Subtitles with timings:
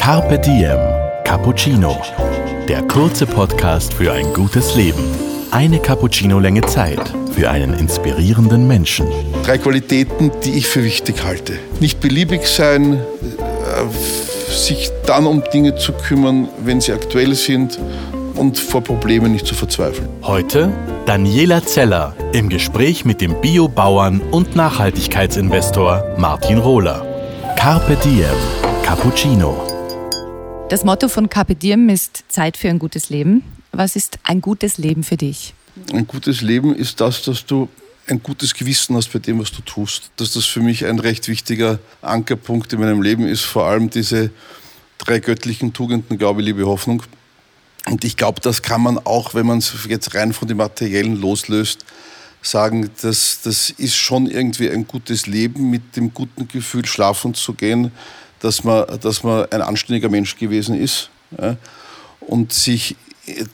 [0.00, 0.78] Carpe Diem
[1.24, 1.94] Cappuccino.
[2.68, 5.04] Der kurze Podcast für ein gutes Leben.
[5.50, 9.06] Eine Cappuccino-Länge Zeit für einen inspirierenden Menschen.
[9.44, 11.58] Drei Qualitäten, die ich für wichtig halte.
[11.80, 17.78] Nicht beliebig sein, äh, sich dann um Dinge zu kümmern, wenn sie aktuell sind
[18.36, 20.08] und vor Problemen nicht zu verzweifeln.
[20.22, 20.72] Heute
[21.04, 27.04] Daniela Zeller im Gespräch mit dem Biobauern und Nachhaltigkeitsinvestor Martin Rohler.
[27.54, 28.24] Carpe Diem
[28.82, 29.79] Cappuccino.
[30.70, 33.42] Das Motto von Carpe Diem ist Zeit für ein gutes Leben.
[33.72, 35.52] Was ist ein gutes Leben für dich?
[35.92, 37.68] Ein gutes Leben ist das, dass du
[38.06, 40.12] ein gutes Gewissen hast bei dem, was du tust.
[40.16, 43.40] Dass das für mich ein recht wichtiger Ankerpunkt in meinem Leben ist.
[43.40, 44.30] Vor allem diese
[44.98, 47.02] drei göttlichen Tugenden, Glaube, Liebe, Hoffnung.
[47.88, 51.20] Und ich glaube, das kann man auch, wenn man es jetzt rein von dem Materiellen
[51.20, 51.84] loslöst,
[52.42, 57.54] sagen, dass das ist schon irgendwie ein gutes Leben mit dem guten Gefühl, schlafen zu
[57.54, 57.90] gehen,
[58.40, 61.56] dass man, dass man ein anständiger Mensch gewesen ist ja,
[62.20, 62.96] und sich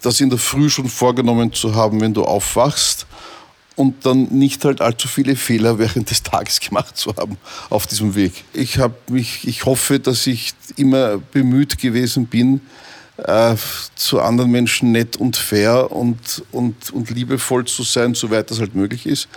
[0.03, 3.07] das in der Früh schon vorgenommen zu haben, wenn du aufwachst
[3.77, 7.37] und dann nicht halt allzu viele Fehler während des Tages gemacht zu haben
[7.71, 8.45] auf diesem Weg.
[8.53, 12.63] Ich habe mich, ich hoffe, dass ich immer bemüht gewesen bin,
[13.19, 13.55] äh,
[13.95, 18.75] zu anderen Menschen nett und fair und, und, und liebevoll zu sein, soweit das halt
[18.75, 19.29] möglich ist.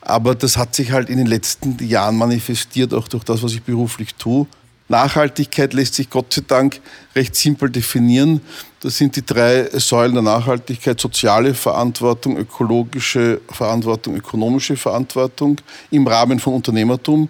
[0.00, 3.62] Aber das hat sich halt in den letzten Jahren manifestiert, auch durch das, was ich
[3.62, 4.46] beruflich tue.
[4.92, 6.80] Nachhaltigkeit lässt sich Gott sei Dank
[7.16, 8.42] recht simpel definieren.
[8.80, 15.56] Das sind die drei Säulen der Nachhaltigkeit, soziale Verantwortung, ökologische Verantwortung, ökonomische Verantwortung
[15.90, 17.28] im Rahmen von Unternehmertum.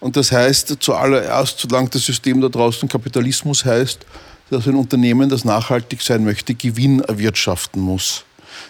[0.00, 4.06] Und das heißt zuallererst, solange das System da draußen Kapitalismus heißt,
[4.50, 8.24] dass ein Unternehmen, das nachhaltig sein möchte, Gewinn erwirtschaften muss.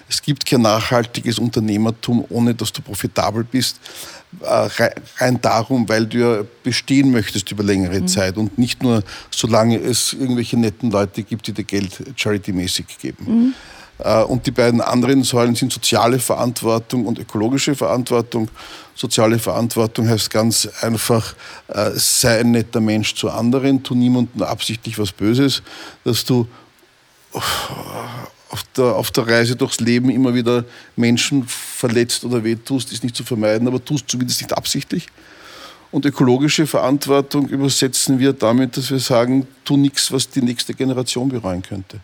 [0.08, 3.80] Es gibt kein nachhaltiges Unternehmertum, ohne dass du profitabel bist.
[4.40, 8.08] Äh, rein darum, weil du ja bestehen möchtest über längere mhm.
[8.08, 13.24] Zeit und nicht nur, solange es irgendwelche netten Leute gibt, die dir Geld charitymäßig geben.
[13.26, 13.54] Mhm.
[13.98, 18.48] Äh, und die beiden anderen Säulen sind soziale Verantwortung und ökologische Verantwortung.
[18.94, 21.34] Soziale Verantwortung heißt ganz einfach,
[21.68, 25.62] äh, sei ein netter Mensch zu anderen, tu niemandem absichtlich was Böses,
[26.04, 26.46] dass du
[28.52, 30.64] auf der, auf der Reise durchs Leben immer wieder
[30.94, 35.08] Menschen verletzt oder wehtust, ist nicht zu vermeiden, aber tust zumindest nicht absichtlich.
[35.90, 41.28] Und ökologische Verantwortung übersetzen wir damit, dass wir sagen, tu nichts, was die nächste Generation
[41.30, 42.00] bereuen könnte.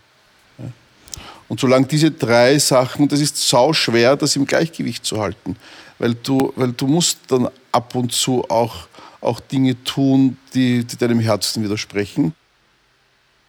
[1.48, 5.56] Und solange diese drei Sachen, das ist sau schwer, das im Gleichgewicht zu halten,
[5.98, 8.87] weil du, weil du musst dann ab und zu auch,
[9.20, 12.34] auch Dinge tun, die, die deinem Herzen widersprechen.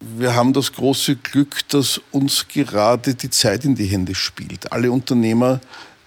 [0.00, 4.72] Wir haben das große Glück, dass uns gerade die Zeit in die Hände spielt.
[4.72, 5.60] Alle Unternehmer,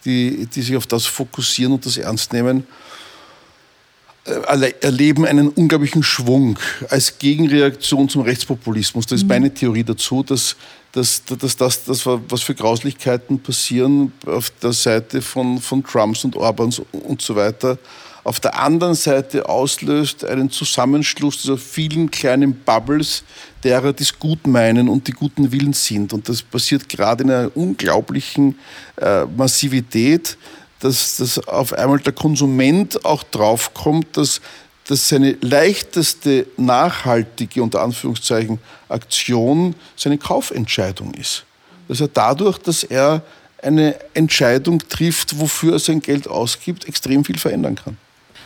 [0.04, 2.66] die, die sich auf das fokussieren und das ernst nehmen,
[4.26, 6.58] äh, erleben einen unglaublichen Schwung
[6.90, 9.06] als Gegenreaktion zum Rechtspopulismus.
[9.06, 9.30] Das ist mhm.
[9.30, 10.56] meine Theorie dazu, dass,
[10.92, 16.36] dass, dass, dass das, was für Grauslichkeiten passieren auf der Seite von, von Trumps und
[16.36, 17.78] Orbans und so weiter,
[18.23, 23.23] auf der anderen Seite auslöst einen Zusammenschluss dieser vielen kleinen Bubbles,
[23.63, 26.13] derer, die es gut meinen und die guten Willen sind.
[26.13, 28.57] Und das passiert gerade in einer unglaublichen
[28.97, 30.38] äh, Massivität,
[30.79, 34.41] dass, dass auf einmal der Konsument auch draufkommt, dass,
[34.88, 41.45] dass seine leichteste nachhaltige, unter Anführungszeichen, Aktion seine Kaufentscheidung ist.
[41.88, 43.22] Dass er dadurch, dass er
[43.61, 47.97] eine Entscheidung trifft, wofür er sein Geld ausgibt, extrem viel verändern kann.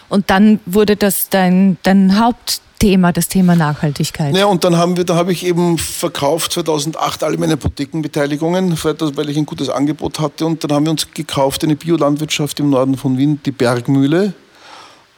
[0.09, 4.35] Und dann wurde das dein, dein Hauptthema, das Thema Nachhaltigkeit.
[4.35, 9.29] Ja, und dann haben wir, da habe ich eben verkauft 2008 alle meine Apothekenbeteiligungen, weil
[9.29, 10.45] ich ein gutes Angebot hatte.
[10.45, 14.33] Und dann haben wir uns gekauft eine Biolandwirtschaft im Norden von Wien, die Bergmühle.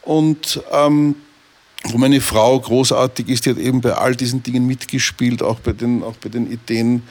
[0.04, 1.16] Und ähm,
[1.86, 5.72] wo meine Frau großartig ist, die hat eben bei all diesen Dingen mitgespielt, auch bei
[5.72, 7.04] den, auch bei den Ideen,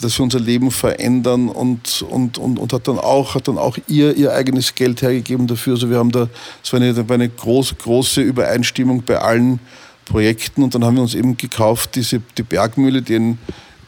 [0.00, 3.78] dass wir unser Leben verändern und, und, und, und hat, dann auch, hat dann auch
[3.88, 5.74] ihr, ihr eigenes Geld hergegeben dafür.
[5.74, 6.28] Also wir haben da,
[6.62, 9.60] es war eine, eine große, große Übereinstimmung bei allen
[10.04, 13.38] Projekten und dann haben wir uns eben gekauft, diese, die Bergmühle, die ein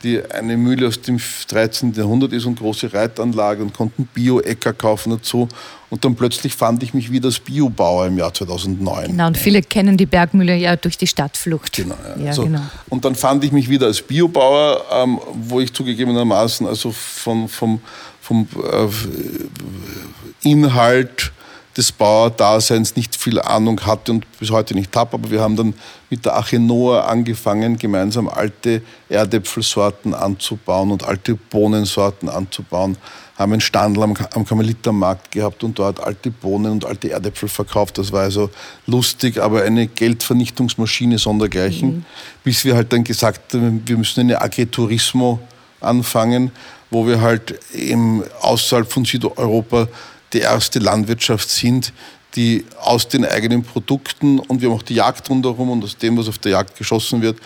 [0.05, 1.95] die eine Mühle aus dem 13.
[1.95, 5.49] Jahrhundert ist und große Reitanlage und konnten Bio-Äcker kaufen dazu.
[5.95, 9.13] Und dann plötzlich fand ich mich wieder als Biobauer im Jahr 2009.
[9.13, 11.77] Genau, und viele kennen die Bergmühle ja durch die Stadtflucht.
[11.77, 12.25] Genau, ja.
[12.25, 12.43] ja so.
[12.43, 12.63] genau.
[12.89, 17.81] Und dann fand ich mich wieder als Biobauer, ähm, wo ich zugegebenermaßen also von, vom,
[18.21, 21.31] vom äh, Inhalt
[21.77, 25.15] des Bauerdaseins nicht viel Ahnung hatte und bis heute nicht habe.
[25.15, 25.75] Aber wir haben dann
[26.11, 32.97] mit der Achenoa angefangen, gemeinsam alte Erdäpfelsorten anzubauen und alte Bohnensorten anzubauen.
[33.37, 37.99] Haben einen Standel am, am Karmelitermarkt gehabt und dort alte Bohnen und alte Erdäpfel verkauft.
[37.99, 38.51] Das war also
[38.87, 41.97] lustig, aber eine Geldvernichtungsmaschine sondergleichen.
[41.97, 42.05] Mhm.
[42.45, 45.41] Bis wir halt dann gesagt haben, wir müssen eine Agriturismo
[45.81, 46.53] anfangen,
[46.91, 49.89] wo wir halt im, außerhalb von Südeuropa
[50.33, 51.93] die erste Landwirtschaft sind,
[52.37, 56.17] die aus den eigenen Produkten und wir haben auch die Jagd rundherum und aus dem,
[56.17, 57.39] was auf der Jagd geschossen wird,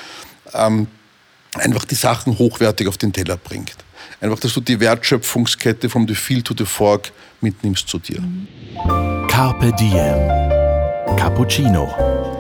[0.55, 0.87] ähm,
[1.55, 3.77] einfach die Sachen hochwertig auf den Teller bringt.
[4.21, 8.23] Einfach, dass du die Wertschöpfungskette vom The Field to the Fork mitnimmst zu dir.
[9.29, 10.49] Carpe Diem.
[11.17, 11.89] Cappuccino.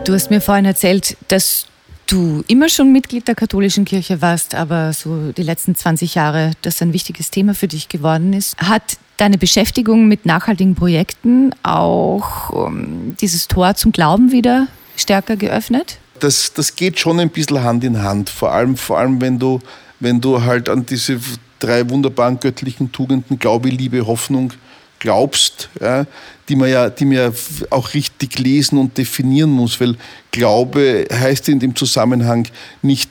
[0.05, 1.67] Du hast mir vorhin erzählt, dass
[2.07, 6.81] du immer schon Mitglied der katholischen Kirche warst, aber so die letzten 20 Jahre das
[6.81, 8.57] ein wichtiges Thema für dich geworden ist.
[8.59, 15.37] Hat deine Beschäftigung mit nachhaltigen Projekten auch um, ähm, dieses Tor zum Glauben wieder stärker
[15.37, 15.99] geöffnet?
[16.21, 18.31] Das, das geht schon ein bisschen Hand in Hand.
[18.31, 19.61] Vor allem, vor allem wenn, du,
[20.01, 21.21] wenn du halt an diese
[21.59, 24.53] drei wunderbaren göttlichen Tugenden Glaube, Liebe, Hoffnung
[24.99, 26.07] glaubst, ja,
[26.49, 27.33] die, man ja, die man
[27.71, 29.97] auch richtig lesen und definieren muss, weil
[30.31, 32.49] Glaube heißt in dem Zusammenhang
[32.83, 33.11] nicht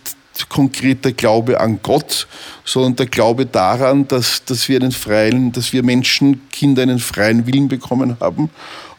[0.49, 2.27] konkreter Glaube an Gott,
[2.63, 7.47] sondern der Glaube daran, dass, dass wir einen freien, dass wir Menschen, Kinder einen freien
[7.47, 8.49] Willen bekommen haben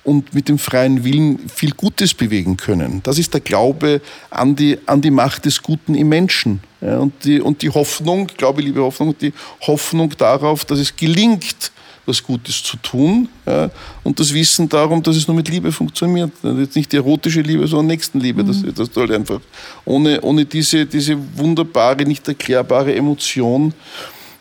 [0.08, 3.00] und mit dem freien Willen viel Gutes bewegen können.
[3.02, 4.00] Das ist der Glaube
[4.30, 6.60] an die, an die Macht des Guten im Menschen.
[6.80, 9.34] Ja, und, die, und die Hoffnung, Glaube, liebe Hoffnung, die
[9.66, 11.72] Hoffnung darauf, dass es gelingt,
[12.06, 13.28] was Gutes zu tun.
[13.46, 13.70] Ja,
[14.02, 16.32] und das Wissen darum, dass es nur mit Liebe funktioniert.
[16.42, 18.42] Jetzt nicht die erotische Liebe, sondern Nächstenliebe.
[18.42, 18.46] Mhm.
[18.46, 19.40] Das, das halt einfach
[19.84, 23.74] ohne, ohne diese, diese wunderbare, nicht erklärbare Emotion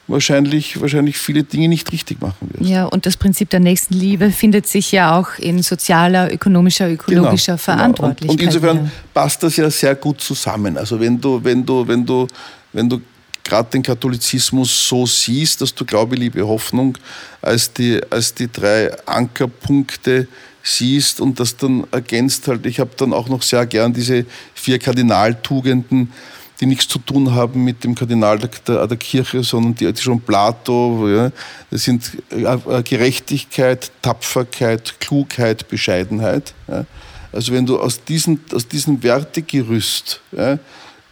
[0.07, 2.69] wahrscheinlich, wahrscheinlich viele Dinge nicht richtig machen wirst.
[2.69, 7.63] Ja, und das Prinzip der Nächstenliebe findet sich ja auch in sozialer, ökonomischer, ökologischer genau,
[7.63, 8.39] Verantwortlichkeit.
[8.39, 8.51] Genau.
[8.51, 8.91] Und, und, insofern ja.
[9.13, 10.77] passt das ja sehr gut zusammen.
[10.77, 12.27] Also wenn du, wenn du, wenn du,
[12.73, 13.01] wenn du
[13.43, 16.97] gerade den Katholizismus so siehst, dass du Glaube, Liebe, Hoffnung
[17.41, 20.27] als die, als die drei Ankerpunkte
[20.63, 24.79] siehst und das dann ergänzt halt, ich habe dann auch noch sehr gern diese vier
[24.79, 26.11] Kardinaltugenden,
[26.59, 30.21] die nichts zu tun haben mit dem Kardinal der, der Kirche, sondern die, die schon
[30.21, 31.31] Plato, ja,
[31.69, 36.53] das sind äh, Gerechtigkeit, Tapferkeit, Klugheit, Bescheidenheit.
[36.67, 36.85] Ja.
[37.31, 40.57] Also wenn du aus, diesen, aus diesem Wertegerüst ja,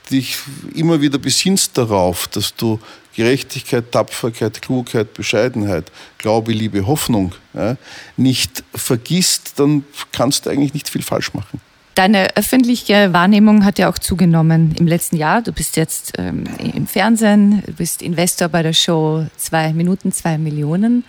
[0.09, 0.37] dich
[0.73, 2.79] immer wieder besinnst darauf, dass du
[3.15, 7.77] Gerechtigkeit, Tapferkeit, Klugheit, Bescheidenheit, Glaube, Liebe, Hoffnung ja,
[8.17, 11.61] nicht vergisst, dann kannst du eigentlich nicht viel falsch machen.
[11.95, 15.41] Deine öffentliche Wahrnehmung hat ja auch zugenommen im letzten Jahr.
[15.41, 20.37] Du bist jetzt ähm, im Fernsehen, du bist Investor bei der Show Zwei Minuten, zwei
[20.37, 21.05] Millionen.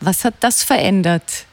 [0.00, 1.44] Was hat das verändert,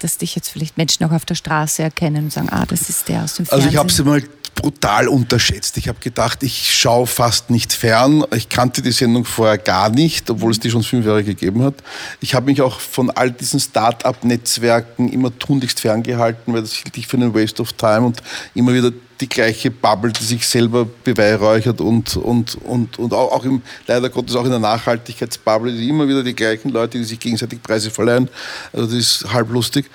[0.00, 3.08] dass dich jetzt vielleicht Menschen auch auf der Straße erkennen und sagen, ah, das ist
[3.08, 3.66] der aus dem Fernsehen?
[3.66, 4.22] Also ich habe sie mal
[4.54, 5.76] brutal unterschätzt.
[5.76, 8.24] Ich habe gedacht, ich schaue fast nicht fern.
[8.34, 11.74] Ich kannte die Sendung vorher gar nicht, obwohl es die schon fünf Jahre gegeben hat.
[12.20, 17.06] Ich habe mich auch von all diesen Start-up-Netzwerken immer tunlichst ferngehalten, weil das hielt ich
[17.06, 18.22] für einen Waste of Time und
[18.54, 23.44] immer wieder die gleiche Bubble, die sich selber beweihräuchert und, und, und, und auch, auch
[23.44, 27.20] im, leider Gottes auch in der Nachhaltigkeitsbubble, die immer wieder die gleichen Leute, die sich
[27.20, 28.28] gegenseitig Preise verleihen.
[28.72, 29.90] Also das ist halb lustig.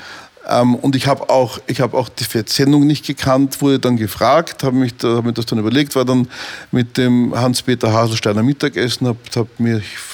[0.49, 4.63] Ähm, und ich habe auch, ich hab auch die Sendung nicht gekannt, wurde dann gefragt,
[4.63, 6.27] habe mich da, hab mir das dann überlegt, war dann
[6.71, 9.47] mit dem Hans-Peter Haselsteiner Mittagessen, habe hab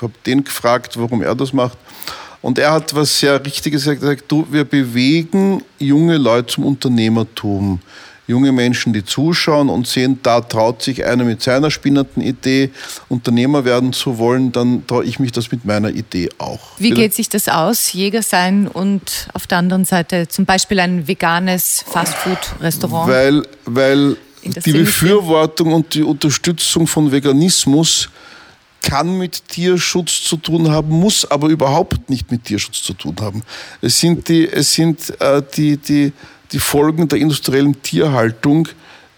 [0.02, 1.78] hab den gefragt, warum er das macht.
[2.42, 7.80] Und er hat was sehr Richtiges gesagt, du, wir bewegen junge Leute zum Unternehmertum
[8.28, 12.72] junge Menschen, die zuschauen und sehen, da traut sich einer mit seiner spinnenden Idee,
[13.10, 16.60] Unternehmer werden zu wollen, dann traue ich mich das mit meiner Idee auch.
[16.78, 21.08] Wie geht sich das aus, Jäger sein und auf der anderen Seite zum Beispiel ein
[21.08, 23.12] veganes Fastfood-Restaurant?
[23.12, 28.10] Weil, weil die Befürwortung und die Unterstützung von Veganismus
[28.82, 33.42] kann mit Tierschutz zu tun haben, muss aber überhaupt nicht mit Tierschutz zu tun haben.
[33.82, 36.14] Es sind die, es sind, äh, die, die
[36.52, 38.68] die Folgen der industriellen Tierhaltung,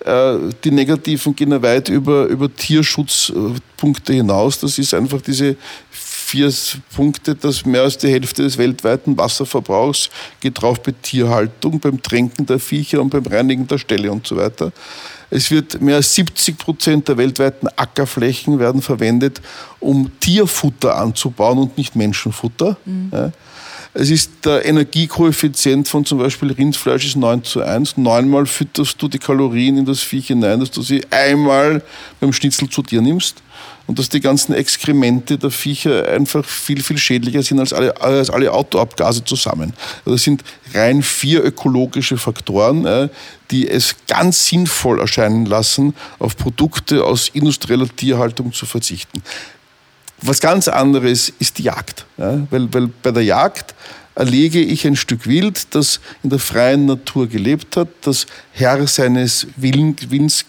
[0.05, 4.59] äh, die negativen gehen ja weit über, über Tierschutzpunkte hinaus.
[4.59, 5.55] Das ist einfach diese
[5.89, 6.51] vier
[6.93, 12.45] Punkte, dass mehr als die Hälfte des weltweiten Wasserverbrauchs geht drauf bei Tierhaltung, beim Tränken
[12.45, 14.71] der Viecher und beim Reinigen der Ställe und so weiter.
[15.29, 19.41] Es wird mehr als 70 Prozent der weltweiten Ackerflächen werden verwendet,
[19.79, 22.77] um Tierfutter anzubauen und nicht Menschenfutter.
[22.85, 23.09] Mhm.
[23.11, 23.31] Ja.
[23.99, 27.97] Es ist der Energiekoeffizient von zum Beispiel Rindfleisch ist 9 zu 1.
[27.97, 31.81] Neunmal fütterst du die Kalorien in das Viech hinein, dass du sie einmal
[32.19, 33.37] beim Schnitzel zu dir nimmst
[33.87, 38.29] und dass die ganzen Exkremente der Viecher einfach viel, viel schädlicher sind als alle, als
[38.29, 39.73] alle Autoabgase zusammen.
[40.05, 40.43] Also das sind
[40.75, 43.09] rein vier ökologische Faktoren, äh,
[43.49, 49.23] die es ganz sinnvoll erscheinen lassen, auf Produkte aus industrieller Tierhaltung zu verzichten.
[50.21, 52.05] Was ganz anderes ist die Jagd.
[52.17, 52.45] Ja?
[52.49, 53.75] Weil, weil bei der Jagd
[54.15, 59.47] erlege ich ein Stück Wild, das in der freien Natur gelebt hat, das Herr seines
[59.55, 60.45] Willens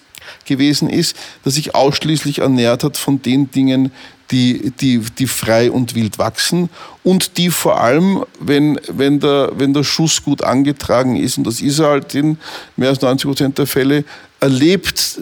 [0.47, 3.93] gewesen ist, das sich ausschließlich ernährt hat von den Dingen,
[4.31, 6.69] die, die, die frei und wild wachsen
[7.03, 11.61] und die vor allem, wenn, wenn, der, wenn der Schuss gut angetragen ist, und das
[11.61, 12.39] ist er halt in
[12.77, 14.05] mehr als 90 Prozent der Fälle,
[14.41, 15.21] erlebt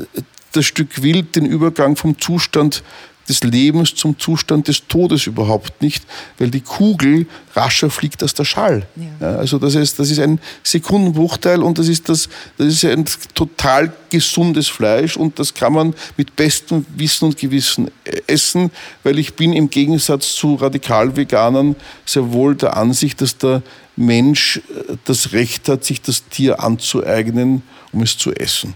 [0.52, 2.82] das Stück Wild den Übergang vom Zustand
[3.28, 6.04] des Lebens zum Zustand des Todes überhaupt nicht,
[6.38, 8.86] weil die Kugel rascher fliegt als der Schall.
[8.96, 9.06] Ja.
[9.20, 12.28] Ja, also das ist, das ist ein Sekundenbruchteil und das ist, das,
[12.58, 13.04] das ist ein
[13.34, 17.90] total gesundes Fleisch und das kann man mit bestem Wissen und Gewissen
[18.26, 18.70] essen,
[19.02, 23.62] weil ich bin im Gegensatz zu Radikalveganern sehr wohl der Ansicht, dass der
[23.96, 28.74] Mensch äh, das Recht hat, sich das Tier anzueignen, um es zu essen.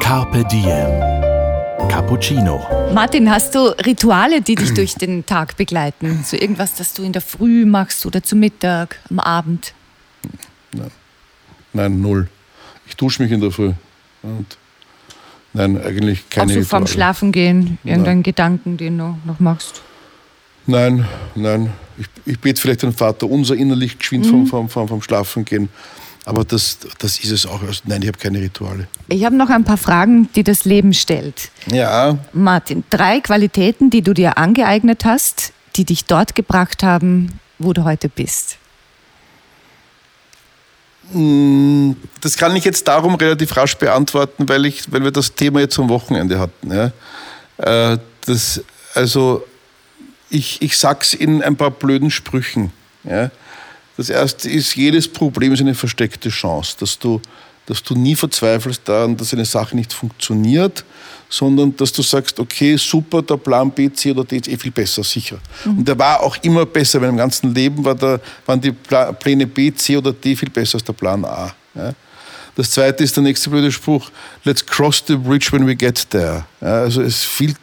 [0.00, 1.19] Carpe Diem
[1.88, 2.66] Cappuccino.
[2.92, 6.24] Martin, hast du Rituale, die dich durch den Tag begleiten?
[6.24, 9.74] So irgendwas, das du in der Früh machst oder zu Mittag, am Abend?
[10.72, 10.90] Nein,
[11.72, 12.28] Nein null.
[12.86, 13.72] Ich dusche mich in der Früh.
[14.22, 14.58] Und
[15.52, 19.82] nein, eigentlich keine Also vorm Schlafen gehen, irgendeinen Gedanken, den du noch machst?
[20.66, 21.72] Nein, nein.
[21.98, 24.46] Ich, ich bete vielleicht den Vater unser innerlich geschwind mhm.
[24.46, 25.68] vom, vom, vom Schlafen gehen.
[26.24, 27.62] Aber das, das ist es auch.
[27.62, 28.86] Also nein, ich habe keine Rituale.
[29.08, 31.50] Ich habe noch ein paar Fragen, die das Leben stellt.
[31.70, 32.18] Ja.
[32.32, 37.84] Martin, drei Qualitäten, die du dir angeeignet hast, die dich dort gebracht haben, wo du
[37.84, 38.58] heute bist.
[41.12, 45.60] Hm, das kann ich jetzt darum relativ rasch beantworten, weil, ich, weil wir das Thema
[45.60, 46.72] jetzt am Wochenende hatten.
[46.72, 46.92] Ja.
[47.92, 48.62] Äh, das,
[48.94, 49.44] also
[50.28, 52.72] ich, ich sag's in ein paar blöden Sprüchen.
[53.04, 53.30] Ja.
[54.00, 57.20] Das erste ist, jedes Problem ist eine versteckte Chance, dass du,
[57.66, 60.86] dass du nie verzweifelst daran, dass eine Sache nicht funktioniert,
[61.28, 64.70] sondern dass du sagst, okay, super, der Plan B, C oder D ist eh viel
[64.70, 65.38] besser, sicher.
[65.66, 65.80] Mhm.
[65.80, 69.46] Und der war auch immer besser, weil im ganzen Leben war der, waren die Pläne
[69.46, 71.54] B, C oder D viel besser als der Plan A.
[71.74, 71.92] Ja?
[72.56, 74.10] Das zweite ist der nächste blöde Spruch,
[74.44, 76.46] let's cross the bridge when we get there.
[76.60, 77.58] Also es fehlt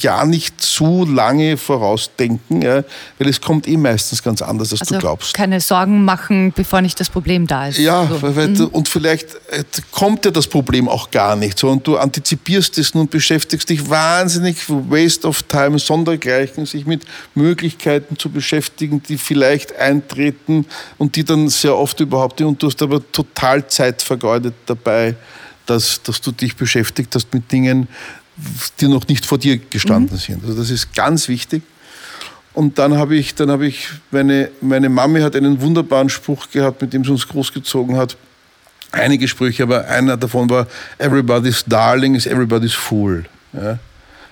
[0.00, 2.82] ja nicht zu lange vorausdenken, ja,
[3.18, 5.34] weil es kommt eh meistens ganz anders, als also du glaubst.
[5.34, 7.78] keine Sorgen machen, bevor nicht das Problem da ist.
[7.78, 8.22] Ja, so.
[8.22, 8.66] weil, mhm.
[8.66, 13.10] und vielleicht äh, kommt ja das Problem auch gar nicht, sondern du antizipierst es und
[13.10, 20.66] beschäftigst dich wahnsinnig, waste of time, sondergleichen, sich mit Möglichkeiten zu beschäftigen, die vielleicht eintreten
[20.96, 24.54] und die dann sehr oft überhaupt nicht, und du hast aber total Zeit vergeudet vergeudet
[24.66, 25.14] dabei,
[25.66, 27.88] dass, dass du dich beschäftigt hast mit Dingen,
[28.80, 30.20] die noch nicht vor dir gestanden mhm.
[30.20, 30.44] sind.
[30.44, 31.62] Also das ist ganz wichtig.
[32.54, 36.82] Und dann habe ich, dann habe ich, meine, meine Mami hat einen wunderbaren Spruch gehabt,
[36.82, 38.16] mit dem sie uns großgezogen hat.
[38.90, 40.66] Einige Sprüche, aber einer davon war,
[40.98, 43.26] everybody's darling is everybody's fool.
[43.52, 43.78] Ja?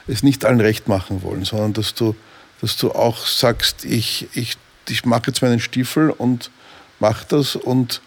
[0.09, 2.17] Es nicht allen recht machen wollen, sondern dass du,
[2.61, 4.57] dass du auch sagst, ich, ich,
[4.89, 6.51] ich mache jetzt meinen Stiefel und
[7.01, 8.01] mache das und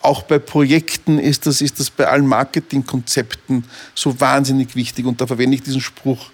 [0.00, 3.64] auch bei Projekten ist das, ist das bei allen Marketingkonzepten
[3.94, 5.06] so wahnsinnig wichtig.
[5.06, 6.30] Und da verwende ich diesen Spruch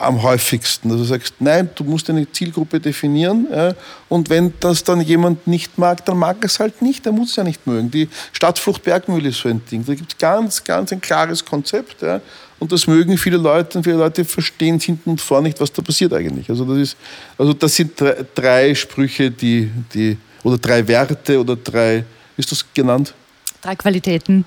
[0.00, 0.90] am häufigsten.
[0.90, 3.74] Also du sagst, nein, du musst eine Zielgruppe definieren ja,
[4.08, 7.36] und wenn das dann jemand nicht mag, dann mag es halt nicht, er muss es
[7.36, 7.90] ja nicht mögen.
[7.90, 9.84] Die Stadtflucht Bergmühle ist so ein Ding.
[9.84, 12.20] Da gibt es ganz, ganz ein klares Konzept ja,
[12.58, 15.82] und das mögen viele Leute und viele Leute verstehen hinten und vorne nicht, was da
[15.82, 16.48] passiert eigentlich.
[16.48, 16.96] Also das, ist,
[17.36, 22.04] also das sind drei, drei Sprüche, die, die, oder drei Werte oder drei
[22.38, 23.12] ist das genannt?
[23.60, 24.46] Drei Qualitäten.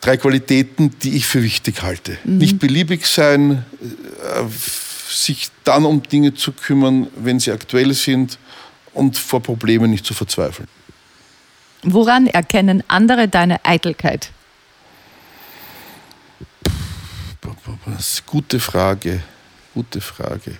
[0.00, 2.18] Drei Qualitäten, die ich für wichtig halte.
[2.24, 2.38] Mhm.
[2.38, 4.44] Nicht beliebig sein, äh,
[5.08, 8.38] sich dann um Dinge zu kümmern, wenn sie aktuell sind
[8.94, 10.68] und vor Problemen nicht zu verzweifeln.
[11.82, 14.30] Woran erkennen andere deine Eitelkeit?
[17.40, 17.52] Das
[17.98, 19.22] ist eine gute Frage.
[19.74, 20.56] Gute Frage.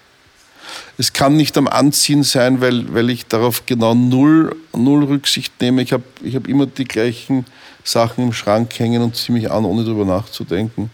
[0.99, 5.83] Es kann nicht am Anziehen sein, weil, weil ich darauf genau null, null Rücksicht nehme.
[5.83, 7.47] Ich habe ich hab immer die gleichen
[7.85, 10.91] Sachen im Schrank hängen und ziehe mich an, ohne darüber nachzudenken.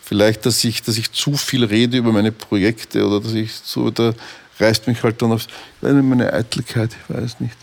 [0.00, 3.90] Vielleicht, dass ich, dass ich zu viel rede über meine Projekte oder dass ich so,
[3.90, 4.12] da
[4.60, 5.46] reißt mich halt dann aufs,
[5.80, 7.56] meine Eitelkeit, ich weiß nicht.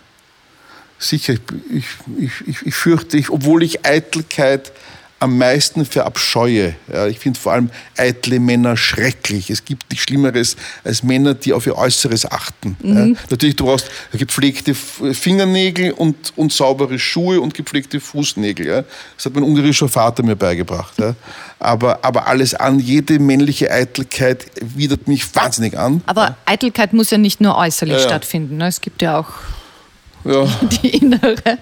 [0.97, 1.35] Sicher,
[1.71, 1.85] ich,
[2.17, 4.71] ich, ich, ich fürchte, ich, obwohl ich Eitelkeit
[5.19, 6.75] am meisten verabscheue.
[6.91, 9.49] Ja, ich finde vor allem eitle Männer schrecklich.
[9.49, 12.77] Es gibt nichts Schlimmeres als Männer, die auf ihr Äußeres achten.
[12.81, 12.95] Mhm.
[12.95, 18.67] Ja, natürlich, du brauchst gepflegte Fingernägel und, und saubere Schuhe und gepflegte Fußnägel.
[18.67, 18.83] Ja.
[19.15, 20.93] Das hat mein ungarischer Vater mir beigebracht.
[21.59, 26.01] Aber, aber alles an, jede männliche Eitelkeit widert mich wahnsinnig an.
[26.05, 28.57] Aber Eitelkeit muss ja nicht nur äußerlich stattfinden.
[28.57, 28.67] Ne?
[28.67, 29.29] Es gibt ja auch
[30.81, 31.57] die innere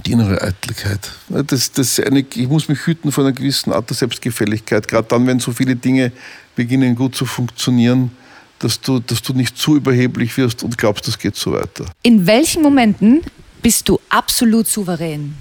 [0.00, 1.10] die innere Eitelkeit.
[1.28, 5.26] Das, das eine, ich muss mich hüten vor einer gewissen Art der Selbstgefälligkeit, gerade dann,
[5.26, 6.12] wenn so viele Dinge
[6.56, 8.10] beginnen gut zu funktionieren,
[8.58, 11.86] dass du, dass du nicht zu überheblich wirst und glaubst, das geht so weiter.
[12.02, 13.20] In welchen Momenten
[13.62, 15.34] bist du absolut souverän?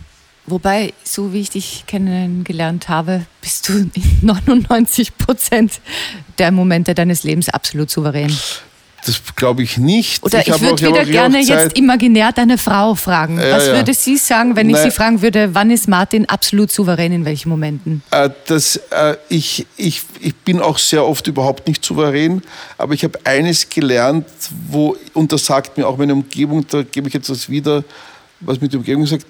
[0.45, 5.81] Wobei, so wie ich dich kennengelernt habe, bist du in 99 Prozent
[6.37, 8.31] der Momente deines Lebens absolut souverän.
[9.07, 10.21] Das glaube ich nicht.
[10.21, 13.39] Oder ich, ich würde wieder gerne jetzt imaginär deine Frau fragen.
[13.39, 13.75] Ja, Was ja.
[13.75, 14.75] würde sie sagen, wenn Nein.
[14.75, 18.03] ich sie fragen würde, wann ist Martin absolut souverän, in welchen Momenten?
[18.11, 22.41] Äh, das, äh, ich, ich, ich bin auch sehr oft überhaupt nicht souverän,
[22.77, 24.25] aber ich habe eines gelernt,
[24.67, 27.85] wo, und das sagt mir auch meine Umgebung, da gebe ich jetzt das wieder,
[28.41, 29.25] was mit der Umgebung sagt,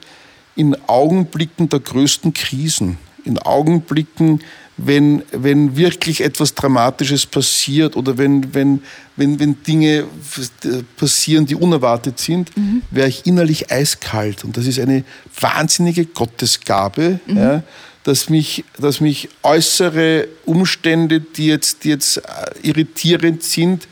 [0.56, 4.42] in Augenblicken der größten Krisen, in Augenblicken,
[4.78, 8.84] wenn, wenn wirklich etwas Dramatisches passiert oder wenn, wenn,
[9.16, 10.06] wenn, wenn Dinge
[10.96, 12.84] passieren, die unerwartet sind, mhm.
[12.92, 14.44] wäre ich innerlich eiskalt.
[14.44, 15.04] Und das ist eine
[15.40, 17.38] wahnsinnige Gottesgabe, mhm.
[17.38, 17.64] ja,
[18.04, 22.22] dass, mich, dass mich äußere Umstände, die jetzt, die jetzt äh,
[22.62, 23.88] irritierend sind,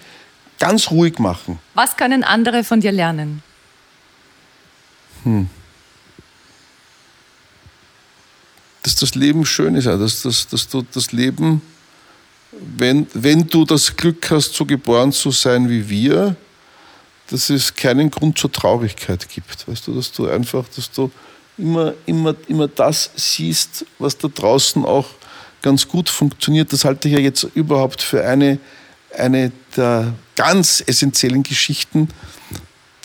[0.60, 1.60] ganz ruhig machen.
[1.74, 3.42] Was können andere von dir lernen?
[5.24, 5.50] Hm.
[8.86, 11.64] Dass das Leben schön ist, dass, dass, dass du das Leben,
[12.78, 16.36] wenn, wenn du das Glück hast, so geboren zu sein wie wir,
[17.32, 19.68] dass es keinen Grund zur Traurigkeit gibt.
[19.68, 21.10] Weißt du, dass du einfach, dass du
[21.58, 25.08] immer, immer, immer das siehst, was da draußen auch
[25.64, 26.72] ganz gut funktioniert.
[26.72, 28.60] Das halte ich ja jetzt überhaupt für eine,
[29.18, 32.10] eine der ganz essentiellen Geschichten,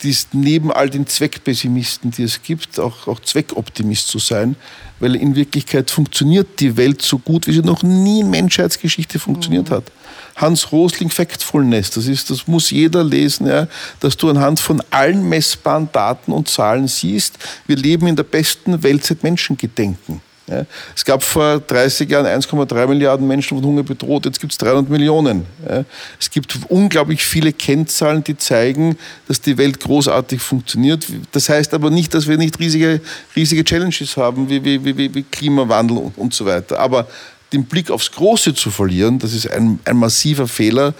[0.03, 4.55] die ist neben all den Zweckpessimisten, die es gibt, auch, auch Zweckoptimist zu sein,
[4.99, 9.69] weil in Wirklichkeit funktioniert die Welt so gut, wie sie noch nie in Menschheitsgeschichte funktioniert
[9.69, 9.75] mhm.
[9.75, 9.91] hat.
[10.35, 13.67] Hans Rosling Factfulness, das, ist, das muss jeder lesen, ja,
[13.99, 18.81] dass du anhand von allen messbaren Daten und Zahlen siehst, wir leben in der besten
[18.83, 20.21] Welt seit Menschengedenken.
[20.51, 20.65] Ja.
[20.95, 24.89] Es gab vor 30 Jahren 1,3 Milliarden Menschen von Hunger bedroht, jetzt gibt es 300
[24.89, 25.45] Millionen.
[25.67, 25.85] Ja.
[26.19, 31.07] Es gibt unglaublich viele Kennzahlen, die zeigen, dass die Welt großartig funktioniert.
[31.31, 32.99] Das heißt aber nicht, dass wir nicht riesige,
[33.35, 36.79] riesige Challenges haben, wie, wie, wie, wie Klimawandel und, und so weiter.
[36.79, 37.07] Aber
[37.53, 40.93] den Blick aufs Große zu verlieren, das ist ein, ein massiver Fehler,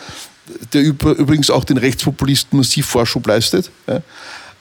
[0.74, 3.70] der übrigens auch den Rechtspopulisten massiv Vorschub leistet.
[3.88, 4.02] Ja.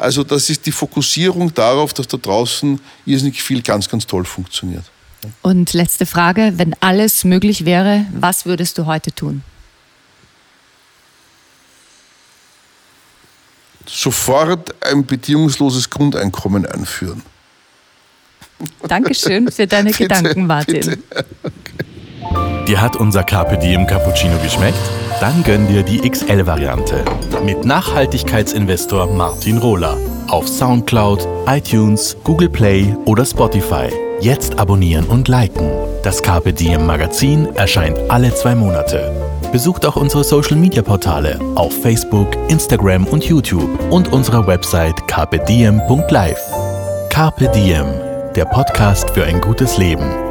[0.00, 4.84] Also das ist die Fokussierung darauf, dass da draußen irrsinnig viel ganz, ganz toll funktioniert.
[5.42, 9.42] Und letzte Frage, wenn alles möglich wäre, was würdest du heute tun?
[13.86, 17.22] Sofort ein bedingungsloses Grundeinkommen einführen.
[18.88, 21.02] Dankeschön für deine bitte, Gedanken, Martin.
[21.42, 22.64] Okay.
[22.66, 24.78] Dir hat unser Carpe Diem Cappuccino geschmeckt?
[25.20, 27.04] Dann gönn dir die XL-Variante
[27.44, 33.90] mit Nachhaltigkeitsinvestor Martin Rohler auf Soundcloud, iTunes, Google Play oder Spotify.
[34.20, 35.70] Jetzt abonnieren und liken.
[36.02, 39.12] Das Carpe Diem Magazin erscheint alle zwei Monate.
[39.52, 46.40] Besucht auch unsere Social Media Portale auf Facebook, Instagram und YouTube und unsere Website carpediem.live.
[47.10, 47.86] Carpe Diem,
[48.34, 50.29] der Podcast für ein gutes Leben